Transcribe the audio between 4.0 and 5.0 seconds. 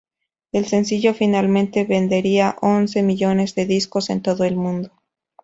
en todo el mundo.